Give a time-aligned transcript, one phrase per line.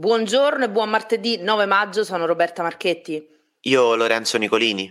[0.00, 3.22] Buongiorno e buon martedì 9 maggio, sono Roberta Marchetti.
[3.64, 4.90] Io Lorenzo Nicolini.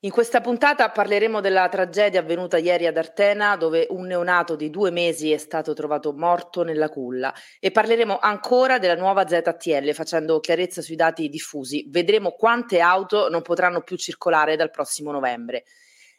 [0.00, 4.90] In questa puntata parleremo della tragedia avvenuta ieri ad Artena, dove un neonato di due
[4.90, 7.32] mesi è stato trovato morto nella culla.
[7.60, 11.86] E parleremo ancora della nuova ZTL, facendo chiarezza sui dati diffusi.
[11.88, 15.62] Vedremo quante auto non potranno più circolare dal prossimo novembre.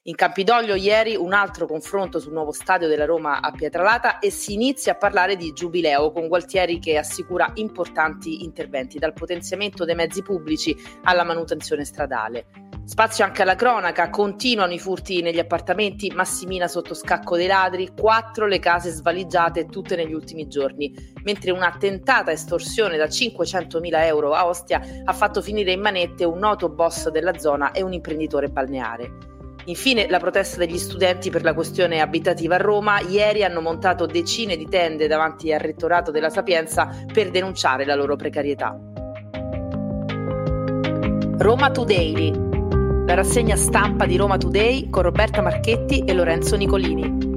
[0.07, 4.53] In Campidoglio ieri un altro confronto sul nuovo stadio della Roma a Pietralata e si
[4.53, 10.21] inizia a parlare di giubileo con Gualtieri che assicura importanti interventi dal potenziamento dei mezzi
[10.21, 12.45] pubblici alla manutenzione stradale.
[12.83, 18.45] Spazio anche alla cronaca, continuano i furti negli appartamenti, Massimina sotto scacco dei ladri, quattro
[18.45, 24.45] le case svaligiate tutte negli ultimi giorni, mentre una tentata estorsione da 500.000 euro a
[24.45, 29.33] Ostia ha fatto finire in manette un noto boss della zona e un imprenditore balneare.
[29.65, 32.99] Infine la protesta degli studenti per la questione abitativa a Roma.
[32.99, 38.15] Ieri hanno montato decine di tende davanti al rettorato della Sapienza per denunciare la loro
[38.15, 38.77] precarietà.
[41.38, 42.31] Roma Today,
[43.07, 47.34] la rassegna stampa di Roma Today con Roberta Marchetti e Lorenzo Nicolini.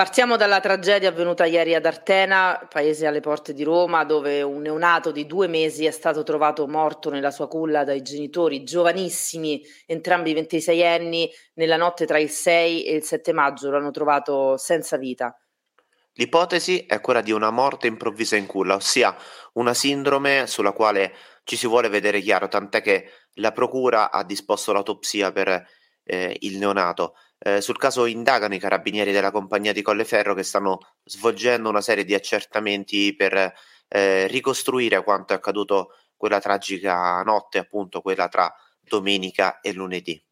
[0.00, 5.10] Partiamo dalla tragedia avvenuta ieri ad Artena, paese alle porte di Roma, dove un neonato
[5.10, 10.86] di due mesi è stato trovato morto nella sua culla dai genitori giovanissimi, entrambi 26
[10.86, 15.38] anni, nella notte tra il 6 e il 7 maggio l'hanno trovato senza vita.
[16.14, 19.14] L'ipotesi è quella di una morte improvvisa in culla, ossia
[19.52, 21.12] una sindrome sulla quale
[21.44, 25.62] ci si vuole vedere chiaro, tant'è che la procura ha disposto l'autopsia per
[26.04, 27.16] eh, il neonato.
[27.42, 32.04] Eh, sul caso indagano i carabinieri della compagnia di Colleferro che stanno svolgendo una serie
[32.04, 33.54] di accertamenti per
[33.88, 40.22] eh, ricostruire quanto è accaduto quella tragica notte, appunto quella tra domenica e lunedì.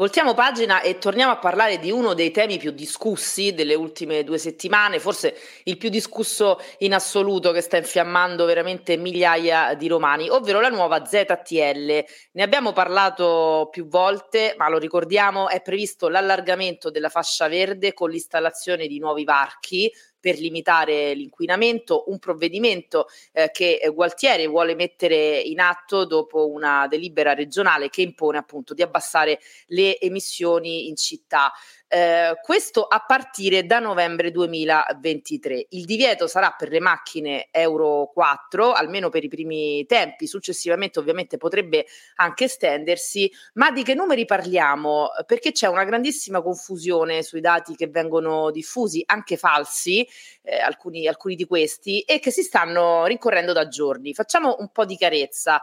[0.00, 4.38] Voltiamo pagina e torniamo a parlare di uno dei temi più discussi delle ultime due
[4.38, 10.58] settimane, forse il più discusso in assoluto che sta infiammando veramente migliaia di romani, ovvero
[10.58, 12.02] la nuova ZTL.
[12.32, 18.08] Ne abbiamo parlato più volte, ma lo ricordiamo, è previsto l'allargamento della fascia verde con
[18.08, 25.60] l'installazione di nuovi varchi per limitare l'inquinamento, un provvedimento eh, che Gualtieri vuole mettere in
[25.60, 31.52] atto dopo una delibera regionale che impone appunto di abbassare le emissioni in città.
[31.92, 35.66] Eh, questo a partire da novembre 2023.
[35.70, 41.36] Il divieto sarà per le macchine Euro 4, almeno per i primi tempi, successivamente ovviamente
[41.36, 41.86] potrebbe
[42.16, 45.08] anche estendersi, ma di che numeri parliamo?
[45.26, 50.06] Perché c'è una grandissima confusione sui dati che vengono diffusi, anche falsi,
[50.42, 54.14] eh, alcuni, alcuni di questi, e che si stanno rincorrendo da giorni.
[54.14, 55.60] Facciamo un po' di chiarezza.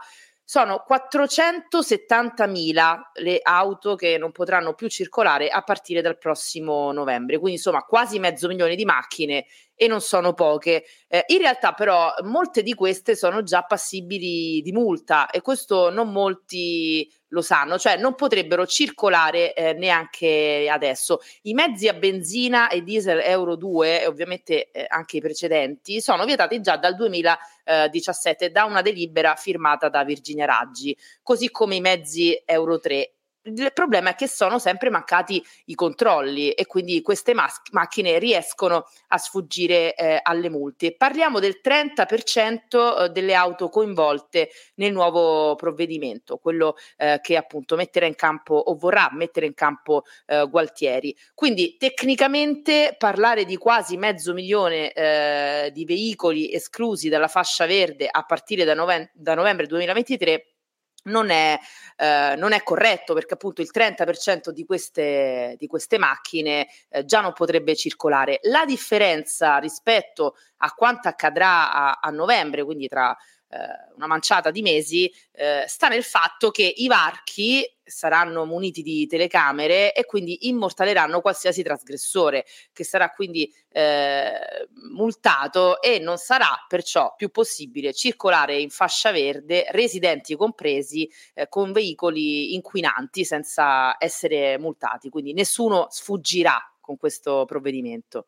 [0.50, 7.58] Sono 470.000 le auto che non potranno più circolare a partire dal prossimo novembre, quindi
[7.58, 9.44] insomma quasi mezzo milione di macchine
[9.80, 10.84] e non sono poche.
[11.06, 16.10] Eh, in realtà però molte di queste sono già passibili di multa e questo non
[16.10, 21.20] molti lo sanno, cioè non potrebbero circolare eh, neanche adesso.
[21.42, 26.24] I mezzi a benzina e diesel Euro 2 e ovviamente eh, anche i precedenti sono
[26.24, 32.42] vietati già dal 2017 da una delibera firmata da Virginia Raggi, così come i mezzi
[32.44, 33.12] Euro 3
[33.54, 38.86] il problema è che sono sempre mancati i controlli e quindi queste mas- macchine riescono
[39.08, 40.94] a sfuggire eh, alle multe.
[40.94, 48.06] Parliamo del 30% eh, delle auto coinvolte nel nuovo provvedimento, quello eh, che appunto metterà
[48.06, 51.16] in campo o vorrà mettere in campo eh, Gualtieri.
[51.34, 58.22] Quindi tecnicamente parlare di quasi mezzo milione eh, di veicoli esclusi dalla fascia verde a
[58.24, 60.57] partire da, nove- da novembre 2023
[61.04, 61.58] non è,
[61.96, 67.20] eh, non è, corretto perché appunto il 30% di queste, di queste macchine eh, già
[67.20, 68.40] non potrebbe circolare.
[68.42, 73.16] La differenza rispetto a quanto accadrà a, a novembre, quindi tra
[73.50, 73.56] eh,
[73.96, 79.94] una manciata di mesi, eh, sta nel fatto che i varchi saranno muniti di telecamere
[79.94, 87.30] e quindi immortaleranno qualsiasi trasgressore che sarà quindi eh, multato e non sarà perciò più
[87.30, 95.08] possibile circolare in fascia verde, residenti compresi, eh, con veicoli inquinanti senza essere multati.
[95.08, 98.26] Quindi nessuno sfuggirà con questo provvedimento.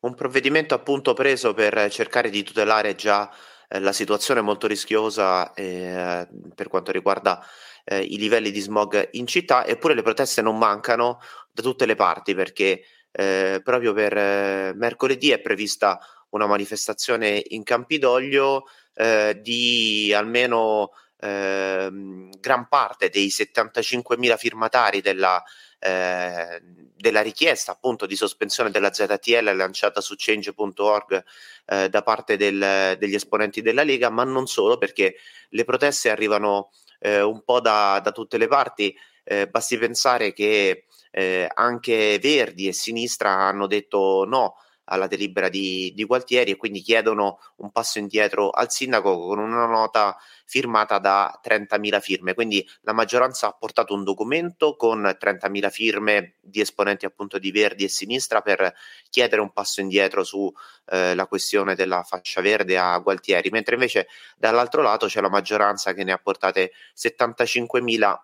[0.00, 3.28] Un provvedimento appunto preso per cercare di tutelare già
[3.68, 7.44] eh, la situazione molto rischiosa eh, per quanto riguarda
[7.84, 11.18] eh, i livelli di smog in città, eppure le proteste non mancano
[11.50, 15.98] da tutte le parti perché eh, proprio per eh, mercoledì è prevista
[16.30, 25.42] una manifestazione in Campidoglio eh, di almeno ehm, gran parte dei 75.000 firmatari della
[25.78, 26.60] eh,
[26.96, 31.24] della richiesta appunto di sospensione della ZTL lanciata su change.org
[31.66, 35.16] eh, da parte del, degli esponenti della Lega, ma non solo perché
[35.50, 38.96] le proteste arrivano eh, un po' da, da, tutte le parti.
[39.24, 44.56] Eh, basti pensare che eh, anche Verdi e Sinistra hanno detto no
[44.88, 49.66] alla delibera di, di Gualtieri e quindi chiedono un passo indietro al sindaco con una
[49.66, 52.34] nota firmata da 30.000 firme.
[52.34, 57.84] Quindi la maggioranza ha portato un documento con 30.000 firme di esponenti appunto di Verdi
[57.84, 58.74] e Sinistra per
[59.10, 60.52] chiedere un passo indietro sulla
[60.86, 66.04] eh, questione della fascia verde a Gualtieri, mentre invece dall'altro lato c'è la maggioranza che
[66.04, 68.18] ne ha portate 75.000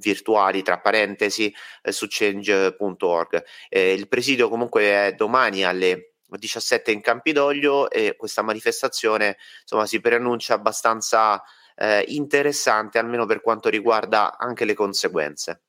[0.00, 3.44] virtuali tra parentesi eh, su change.org.
[3.68, 10.00] Eh, il presidio comunque è domani alle 17 in Campidoglio e questa manifestazione insomma si
[10.00, 11.42] preannuncia abbastanza
[11.76, 15.62] eh, interessante almeno per quanto riguarda anche le conseguenze.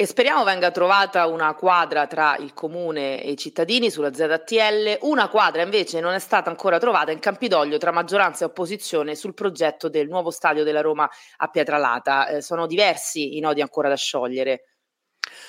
[0.00, 4.98] E speriamo venga trovata una quadra tra il comune e i cittadini sulla ZTL.
[5.00, 9.34] Una quadra invece non è stata ancora trovata in Campidoglio tra maggioranza e opposizione sul
[9.34, 12.28] progetto del nuovo stadio della Roma a Pietralata.
[12.28, 14.66] Eh, sono diversi i nodi ancora da sciogliere.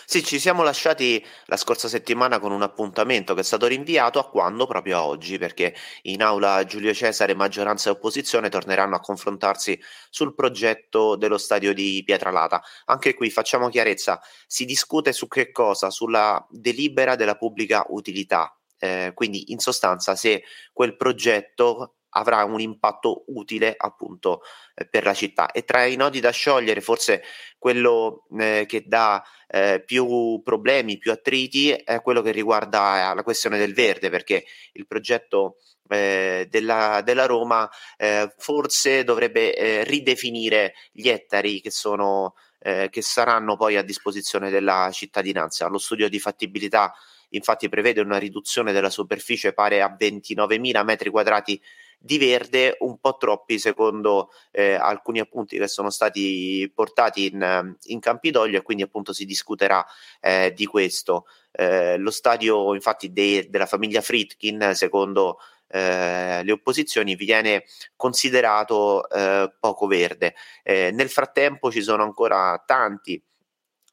[0.05, 4.29] Sì, ci siamo lasciati la scorsa settimana con un appuntamento che è stato rinviato a
[4.29, 4.65] quando?
[4.65, 10.33] Proprio a oggi, perché in aula Giulio Cesare, maggioranza e opposizione torneranno a confrontarsi sul
[10.33, 12.61] progetto dello stadio di Pietralata.
[12.85, 15.89] Anche qui facciamo chiarezza, si discute su che cosa?
[15.89, 18.53] Sulla delibera della pubblica utilità.
[18.81, 24.41] Eh, quindi in sostanza se quel progetto avrà un impatto utile appunto
[24.75, 27.23] eh, per la città e tra i nodi da sciogliere forse
[27.57, 33.57] quello eh, che dà eh, più problemi, più attriti è quello che riguarda la questione
[33.57, 35.57] del verde perché il progetto
[35.89, 43.55] eh, della, della, Roma eh, forse dovrebbe eh, ridefinire gli ettari che sono che saranno
[43.55, 45.69] poi a disposizione della cittadinanza.
[45.69, 46.93] Lo studio di fattibilità
[47.29, 51.61] infatti prevede una riduzione della superficie pari a 29.000 metri quadrati
[51.99, 57.99] di verde, un po' troppi secondo eh, alcuni appunti che sono stati portati in, in
[57.99, 59.85] Campidoglio e quindi appunto si discuterà
[60.21, 61.25] eh, di questo.
[61.51, 67.65] Eh, lo stadio infatti de, della famiglia Fritkin, secondo eh, le opposizioni viene
[67.95, 70.35] considerato eh, poco verde.
[70.63, 73.21] Eh, nel frattempo ci sono ancora tanti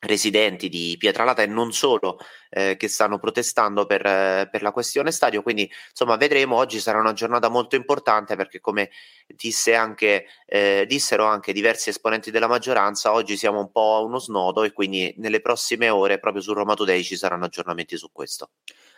[0.06, 2.18] residenti di Pietralata e non solo
[2.50, 5.42] eh, che stanno protestando per, eh, per, la questione stadio.
[5.42, 6.56] Quindi insomma vedremo.
[6.56, 8.90] Oggi sarà una giornata molto importante perché come
[9.26, 14.18] disse anche, eh, dissero anche diversi esponenti della maggioranza oggi siamo un po' a uno
[14.18, 18.50] snodo e quindi nelle prossime ore proprio su Roma Today ci saranno aggiornamenti su questo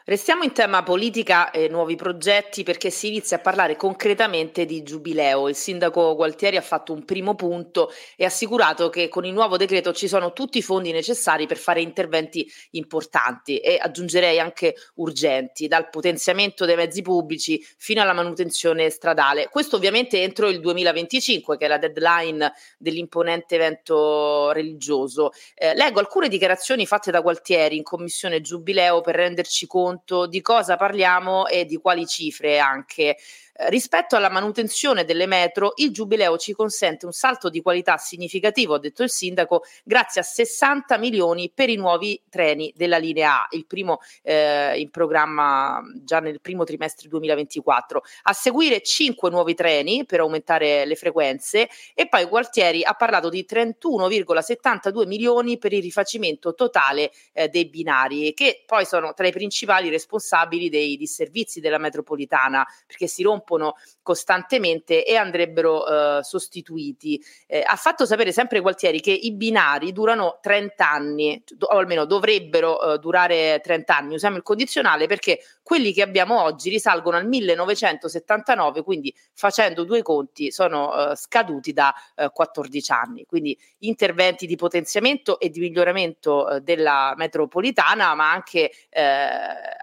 [0.09, 5.51] Restiamo in tema politica e nuovi progetti perché si inizia a parlare concretamente di giubileo.
[5.51, 9.59] Il sindaco Gualtieri ha fatto un primo punto e ha assicurato che con il nuovo
[9.59, 15.69] decreto ci sono tutti i fondi necessari per fare interventi importanti e aggiungerei anche urgenti,
[15.69, 19.51] dal potenziamento dei mezzi pubblici fino alla manutenzione stradale.
[19.51, 25.33] Questo ovviamente entro il 2025, che è la deadline dell'imponente evento religioso.
[25.55, 30.41] Eh, leggo alcune dichiarazioni fatte da Gualtieri in commissione giubileo per renderci conto conto di
[30.41, 33.17] cosa parliamo e di quali cifre anche.
[33.61, 38.79] Rispetto alla manutenzione delle metro, il giubileo ci consente un salto di qualità significativo, ha
[38.79, 43.67] detto il sindaco, grazie a 60 milioni per i nuovi treni della linea A, il
[43.67, 48.05] primo eh, in programma già nel primo trimestre 2024.
[48.23, 53.45] A seguire 5 nuovi treni per aumentare le frequenze e poi Gualtieri ha parlato di
[53.45, 59.89] 31,72 milioni per il rifacimento totale eh, dei binari, che poi sono tra i principali
[59.89, 67.21] responsabili dei disservizi della metropolitana, perché si rompe rompono costantemente e andrebbero eh, sostituiti.
[67.47, 72.95] Eh, ha fatto sapere sempre Gualtieri che i binari durano 30 anni, o almeno dovrebbero
[72.95, 75.39] eh, durare 30 anni, usiamo il condizionale perché
[75.69, 81.95] quelli che abbiamo oggi risalgono al 1979, quindi facendo due conti sono eh, scaduti da
[82.33, 83.25] 14 eh, anni.
[83.27, 88.71] Quindi interventi di potenziamento e di miglioramento eh, della metropolitana, ma anche,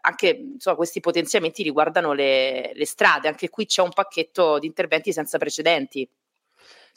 [0.01, 5.13] anche insomma, questi potenziamenti riguardano le, le strade, anche qui c'è un pacchetto di interventi
[5.13, 6.09] senza precedenti.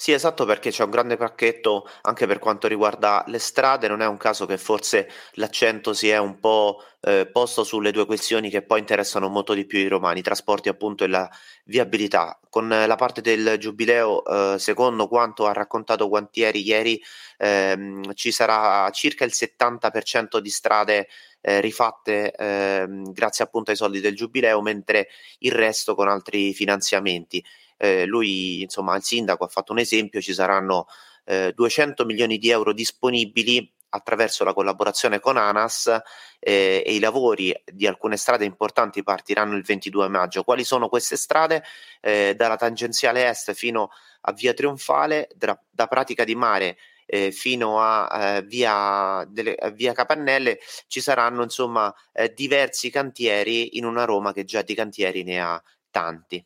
[0.00, 4.06] Sì, esatto, perché c'è un grande pacchetto anche per quanto riguarda le strade, non è
[4.06, 8.62] un caso che forse l'accento si è un po' eh, posto sulle due questioni che
[8.62, 11.28] poi interessano molto di più i romani, i trasporti appunto e la
[11.64, 12.38] viabilità.
[12.48, 14.24] Con la parte del giubileo,
[14.54, 17.02] eh, secondo quanto ha raccontato Guantieri ieri,
[17.38, 21.08] ehm, ci sarà circa il 70% di strade
[21.40, 25.08] eh, rifatte eh, grazie appunto ai soldi del giubileo, mentre
[25.40, 27.44] il resto con altri finanziamenti.
[27.78, 30.86] Eh, lui, insomma, il sindaco ha fatto un esempio, ci saranno
[31.54, 35.86] 200 eh, milioni di euro disponibili attraverso la collaborazione con ANAS
[36.38, 40.42] eh, e i lavori di alcune strade importanti partiranno il 22 maggio.
[40.42, 41.62] Quali sono queste strade?
[42.00, 43.90] Eh, dalla tangenziale est fino
[44.22, 46.76] a Via Trionfale, da, da Pratica di Mare
[47.10, 50.58] eh, fino a eh, via, delle, via, Capannelle
[50.88, 55.62] ci saranno insomma eh, diversi cantieri in una Roma che già di cantieri ne ha
[55.90, 56.44] tanti.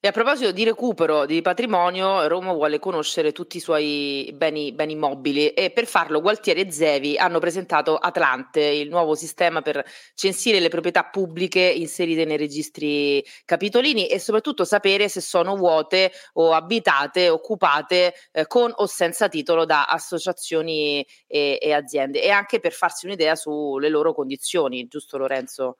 [0.00, 4.94] E a proposito di recupero di patrimonio, Roma vuole conoscere tutti i suoi beni, beni
[4.94, 10.60] mobili e per farlo Gualtieri e Zevi hanno presentato Atlante, il nuovo sistema per censire
[10.60, 17.28] le proprietà pubbliche inserite nei registri capitolini e soprattutto sapere se sono vuote o abitate,
[17.28, 23.06] occupate eh, con o senza titolo da associazioni e, e aziende e anche per farsi
[23.06, 25.76] un'idea sulle loro condizioni, giusto Lorenzo?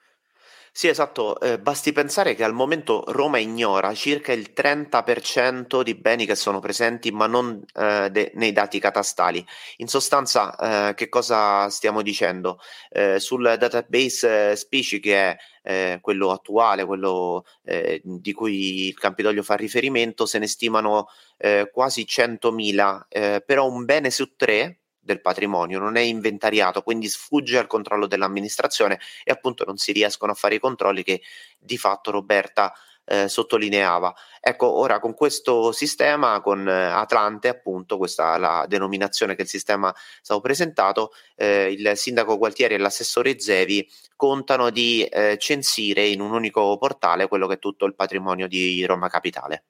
[0.72, 6.24] Sì, esatto, eh, basti pensare che al momento Roma ignora circa il 30% di beni
[6.26, 9.44] che sono presenti, ma non eh, de- nei dati catastali.
[9.78, 12.58] In sostanza, eh, che cosa stiamo dicendo?
[12.90, 17.44] Eh, sul database eh, Specie, che è eh, quello attuale, quello
[18.02, 21.08] di cui il Campidoglio fa riferimento, se ne stimano
[21.70, 23.06] quasi 100.000,
[23.44, 29.00] però un bene su tre del patrimonio, non è inventariato, quindi sfugge al controllo dell'amministrazione
[29.24, 31.22] e appunto non si riescono a fare i controlli che
[31.58, 32.74] di fatto Roberta
[33.06, 34.14] eh, sottolineava.
[34.38, 39.48] Ecco, ora con questo sistema, con eh, Atlante, appunto, questa è la denominazione che il
[39.48, 46.20] sistema stava presentato, eh, il sindaco Gualtieri e l'assessore Zevi contano di eh, censire in
[46.20, 49.64] un unico portale quello che è tutto il patrimonio di Roma Capitale.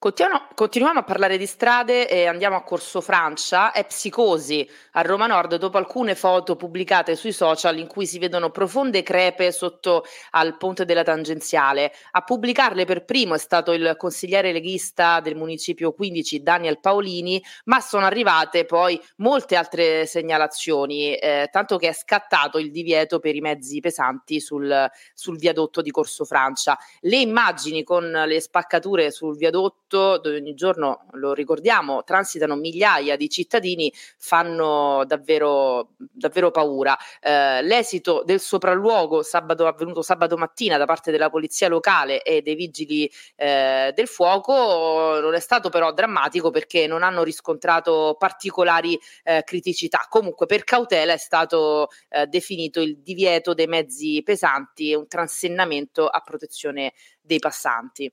[0.00, 3.72] Continuiamo, continuiamo, a parlare di strade e andiamo a Corso Francia.
[3.72, 8.50] È psicosi a Roma Nord dopo alcune foto pubblicate sui social in cui si vedono
[8.50, 11.90] profonde crepe sotto al ponte della tangenziale.
[12.12, 17.80] A pubblicarle per primo è stato il consigliere leghista del municipio 15 Daniel Paolini, ma
[17.80, 23.40] sono arrivate poi molte altre segnalazioni, eh, tanto che è scattato il divieto per i
[23.40, 26.78] mezzi pesanti sul, sul viadotto di Corso Francia.
[27.00, 33.16] Le immagini con le spaccature sul viadotto soprattutto dove ogni giorno, lo ricordiamo, transitano migliaia
[33.16, 36.96] di cittadini, fanno davvero, davvero paura.
[37.20, 42.54] Eh, l'esito del sopralluogo sabato, avvenuto sabato mattina da parte della polizia locale e dei
[42.54, 49.42] vigili eh, del fuoco non è stato però drammatico perché non hanno riscontrato particolari eh,
[49.44, 50.06] criticità.
[50.08, 56.06] Comunque per cautela è stato eh, definito il divieto dei mezzi pesanti e un transennamento
[56.06, 58.12] a protezione dei passanti.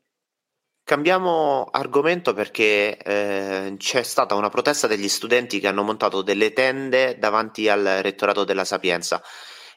[0.86, 7.18] Cambiamo argomento perché eh, c'è stata una protesta degli studenti che hanno montato delle tende
[7.18, 9.20] davanti al rettorato della Sapienza.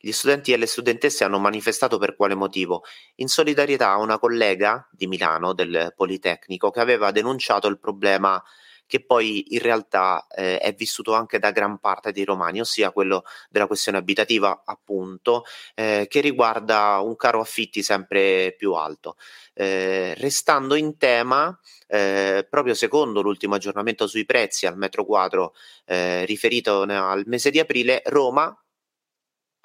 [0.03, 2.83] Gli studenti e le studentesse hanno manifestato per quale motivo?
[3.17, 8.45] In solidarietà a una collega di Milano del Politecnico che aveva denunciato il problema
[8.88, 13.25] che poi in realtà eh, è vissuto anche da gran parte dei romani, ossia quello
[13.50, 19.16] della questione abitativa, appunto, eh, che riguarda un caro affitti sempre più alto.
[19.54, 25.54] Eh, restando in tema, eh, proprio secondo l'ultimo aggiornamento sui prezzi al metro quadro
[25.85, 28.57] eh, riferito al mese di aprile, Roma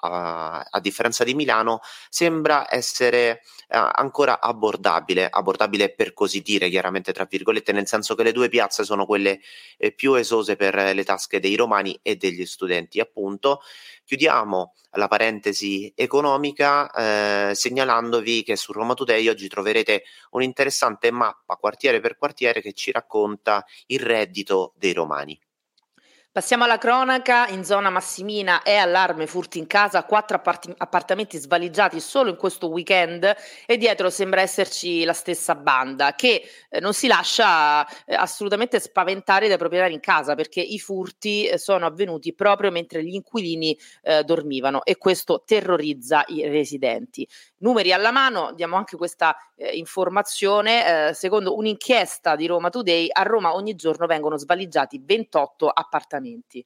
[0.04, 1.80] a, a, differenza di Milano,
[2.10, 8.24] sembra essere uh, ancora abbordabile, abbordabile per così dire, chiaramente tra virgolette, nel senso che
[8.24, 9.40] le due piazze sono quelle
[9.78, 13.62] eh, più esose per le tasche dei romani e degli studenti, appunto.
[14.06, 22.02] Chiudiamo la parentesi economica eh, segnalandovi che su Roma Today oggi troverete un'interessante mappa quartiere
[22.02, 25.40] per quartiere che ci racconta il reddito dei romani.
[26.34, 32.00] Passiamo alla cronaca, in zona Massimina è allarme furti in casa, quattro appart- appartamenti svaligiati
[32.00, 33.32] solo in questo weekend
[33.68, 39.48] e dietro sembra esserci la stessa banda che eh, non si lascia eh, assolutamente spaventare
[39.48, 44.24] dai proprietari in casa perché i furti eh, sono avvenuti proprio mentre gli inquilini eh,
[44.24, 47.30] dormivano e questo terrorizza i residenti.
[47.58, 53.22] Numeri alla mano, diamo anche questa eh, informazione, eh, secondo un'inchiesta di Roma Today a
[53.22, 56.66] Roma ogni giorno vengono svaligiati 28 appartamenti appuntamenti.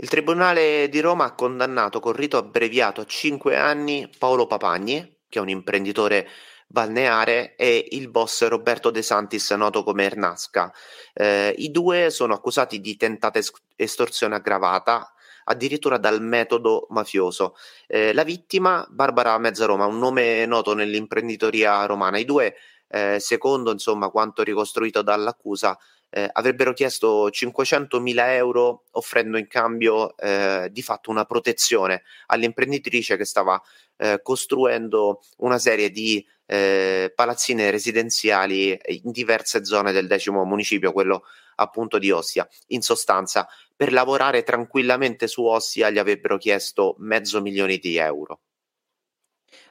[0.00, 5.38] Il Tribunale di Roma ha condannato con rito abbreviato a 5 anni Paolo Papagni, che
[5.38, 6.28] è un imprenditore
[6.68, 10.72] balneare, e il boss Roberto De Santis, noto come Ernasca.
[11.12, 13.40] Eh, I due sono accusati di tentata
[13.74, 15.12] estorsione aggravata,
[15.44, 17.56] addirittura dal metodo mafioso.
[17.88, 22.18] Eh, la vittima, Barbara Mezzaroma, un nome noto nell'imprenditoria romana.
[22.18, 22.54] I due,
[22.88, 25.76] eh, secondo insomma, quanto ricostruito dall'accusa,
[26.10, 33.24] eh, avrebbero chiesto 500.000 euro offrendo in cambio eh, di fatto una protezione all'imprenditrice che
[33.24, 33.60] stava
[33.96, 41.24] eh, costruendo una serie di eh, palazzine residenziali in diverse zone del decimo municipio, quello
[41.56, 42.48] appunto di Ossia.
[42.68, 43.46] In sostanza,
[43.76, 48.40] per lavorare tranquillamente su Ossia gli avrebbero chiesto mezzo milione di euro.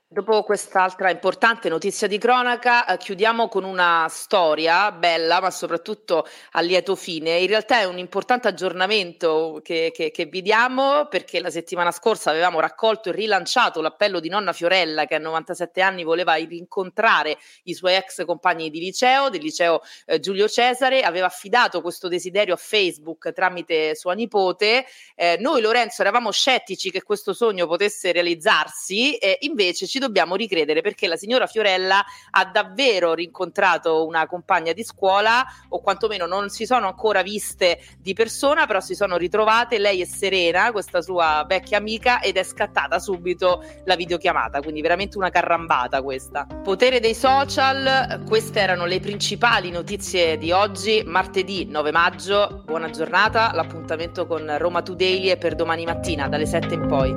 [0.10, 6.62] Dopo quest'altra importante notizia di cronaca, eh, chiudiamo con una storia bella, ma soprattutto a
[6.62, 7.40] lieto fine.
[7.40, 12.30] In realtà è un importante aggiornamento che, che, che, vi diamo perché la settimana scorsa
[12.30, 17.74] avevamo raccolto e rilanciato l'appello di nonna Fiorella che a 97 anni voleva rincontrare i
[17.74, 22.58] suoi ex compagni di liceo, del liceo eh, Giulio Cesare, aveva affidato questo desiderio a
[22.58, 24.86] Facebook tramite sua nipote.
[25.16, 30.36] Eh, noi Lorenzo eravamo scettici che questo sogno potesse realizzarsi e invece ci ci dobbiamo
[30.36, 36.50] ricredere perché la signora Fiorella ha davvero rincontrato una compagna di scuola o quantomeno non
[36.50, 41.44] si sono ancora viste di persona, però si sono ritrovate lei e Serena, questa sua
[41.48, 46.46] vecchia amica, ed è scattata subito la videochiamata, quindi veramente una carrambata questa.
[46.46, 52.62] Potere dei social, queste erano le principali notizie di oggi, martedì 9 maggio.
[52.66, 57.16] Buona giornata, l'appuntamento con Roma Today è per domani mattina dalle 7 in poi.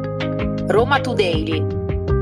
[0.67, 1.90] Roma Today